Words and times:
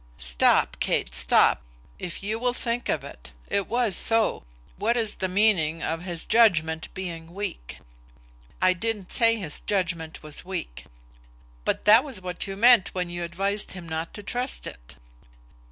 "Stop, 0.17 0.77
Kate, 0.79 1.13
stop. 1.13 1.61
If 1.99 2.23
you 2.23 2.39
will 2.39 2.55
think 2.55 2.89
of 2.89 3.03
it, 3.03 3.33
It 3.51 3.67
was 3.67 3.95
so. 3.95 4.41
What 4.77 4.97
is 4.97 5.17
the 5.17 5.27
meaning 5.27 5.83
of 5.83 6.01
his 6.01 6.25
judgement 6.25 6.91
being 6.95 7.35
weak?" 7.35 7.77
"I 8.63 8.73
didn't 8.73 9.11
say 9.11 9.35
his 9.35 9.61
judgement 9.61 10.23
was 10.23 10.43
weak." 10.43 10.85
"But 11.65 11.85
that 11.85 12.03
was 12.03 12.19
what 12.19 12.47
you 12.47 12.55
meant 12.57 12.87
when 12.95 13.11
you 13.11 13.23
advised 13.23 13.73
him 13.73 13.87
not 13.87 14.11
to 14.15 14.23
trust 14.23 14.65
it!" 14.65 14.95